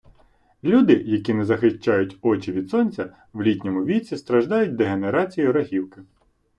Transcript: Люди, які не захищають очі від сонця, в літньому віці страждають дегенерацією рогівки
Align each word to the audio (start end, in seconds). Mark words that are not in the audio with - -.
Люди, 0.63 0.93
які 0.93 1.33
не 1.33 1.45
захищають 1.45 2.17
очі 2.21 2.51
від 2.51 2.69
сонця, 2.69 3.15
в 3.33 3.41
літньому 3.41 3.85
віці 3.85 4.17
страждають 4.17 4.75
дегенерацією 4.75 5.53
рогівки 5.53 6.01